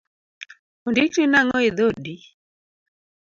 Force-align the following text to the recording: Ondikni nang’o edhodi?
Ondikni 0.87 1.25
nang’o 1.27 1.59
edhodi? 1.67 2.15